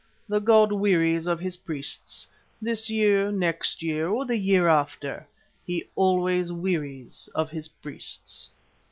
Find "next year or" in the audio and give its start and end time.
3.31-4.25